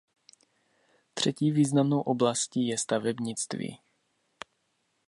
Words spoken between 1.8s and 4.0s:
oblastí je stavebnictví.